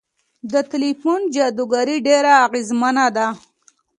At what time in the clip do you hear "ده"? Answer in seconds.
3.15-3.27